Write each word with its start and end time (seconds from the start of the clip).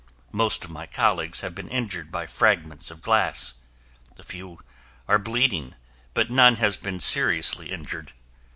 Most 0.31 0.65
of 0.65 0.71
my 0.71 0.87
colleagues 0.87 1.41
have 1.41 1.53
been 1.53 1.69
injured 1.69 2.11
by 2.11 2.25
fragments 2.25 2.89
of 2.89 3.03
glass. 3.03 3.57
A 4.17 4.23
few 4.23 4.57
are 5.07 5.19
bleeding 5.19 5.75
but 6.15 6.31
none 6.31 6.55
has 6.55 6.75
been 6.75 6.99
seriously 6.99 7.71
injured. 7.71 8.11